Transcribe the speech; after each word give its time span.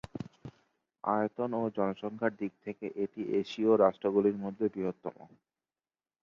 আয়তন 1.03 1.49
ও 1.55 1.73
জনসংখ্যার 1.77 2.33
দিকে 2.39 2.57
থেকে 2.65 2.85
এটি 3.03 3.21
ককেশীয় 3.25 3.71
রাষ্ট্রগুলির 3.77 4.37
মধ্যে 4.43 4.65
বৃহত্তম। 4.73 5.15